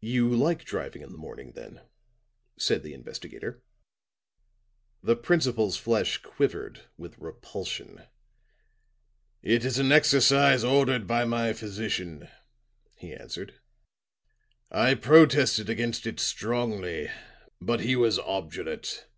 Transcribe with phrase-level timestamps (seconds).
[0.00, 1.80] "You like driving in the morning, then?"
[2.56, 3.64] said the investigator.
[5.02, 8.04] The principal's flesh quivered with repulsion.
[9.42, 12.28] "It is an exercise ordered by my physician,"
[12.98, 13.58] he answered.
[14.70, 17.10] "I protested against it strongly,
[17.60, 19.08] but he was obdurate.